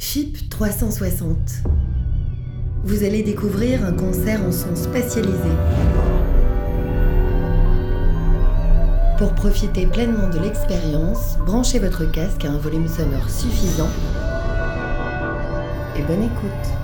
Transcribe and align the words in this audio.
FIP 0.00 0.48
360. 0.48 1.36
Vous 2.84 3.04
allez 3.04 3.22
découvrir 3.22 3.84
un 3.84 3.92
concert 3.92 4.42
en 4.42 4.50
son 4.50 4.74
spatialisé. 4.74 5.36
Pour 9.18 9.34
profiter 9.34 9.84
pleinement 9.84 10.30
de 10.30 10.38
l'expérience, 10.38 11.36
branchez 11.44 11.78
votre 11.78 12.10
casque 12.10 12.46
à 12.46 12.50
un 12.50 12.56
volume 12.56 12.88
sonore 12.88 13.28
suffisant 13.28 13.90
et 15.98 16.02
bonne 16.04 16.22
écoute. 16.22 16.79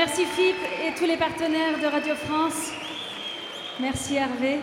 Remercie 0.00 0.24
FIP 0.24 0.56
et 0.82 0.94
tous 0.98 1.04
les 1.04 1.18
partenaires 1.18 1.78
de 1.78 1.86
Radio 1.86 2.14
France. 2.14 2.72
Merci 3.80 4.14
Hervé. 4.16 4.58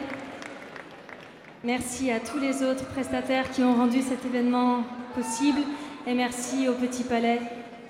Merci 1.63 2.09
à 2.09 2.19
tous 2.19 2.39
les 2.39 2.63
autres 2.63 2.87
prestataires 2.87 3.51
qui 3.51 3.61
ont 3.61 3.75
rendu 3.75 4.01
cet 4.01 4.25
événement 4.25 4.81
possible. 5.13 5.59
Et 6.07 6.15
merci 6.15 6.67
au 6.67 6.73
Petit 6.73 7.03
Palais 7.03 7.39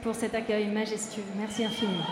pour 0.01 0.13
cet 0.13 0.35
accueil 0.35 0.67
majestueux. 0.67 1.23
Merci 1.39 1.63
infiniment. 1.63 2.03